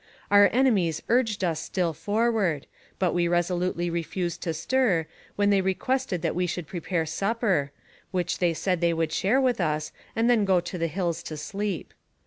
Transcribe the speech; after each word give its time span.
Our 0.31 0.47
enemies 0.51 1.03
urged 1.09 1.43
us 1.43 1.59
still 1.59 1.93
forward, 1.93 2.65
but 2.97 3.13
we 3.13 3.27
resolutely 3.27 3.87
re 3.91 4.01
fused 4.01 4.41
to 4.41 4.51
stir, 4.55 5.05
when 5.35 5.51
they 5.51 5.61
requested 5.61 6.23
that 6.23 6.33
we 6.33 6.47
should 6.47 6.65
pre 6.65 6.79
pare 6.79 7.05
supper, 7.05 7.71
which 8.09 8.39
they 8.39 8.55
said 8.55 8.81
they 8.81 8.95
would 8.95 9.11
share 9.11 9.39
with 9.39 9.61
us, 9.61 9.91
and 10.15 10.27
then 10.27 10.43
go 10.43 10.59
to 10.59 10.79
the 10.79 10.87
hills 10.87 11.21
to 11.21 11.37
sleep. 11.37 11.93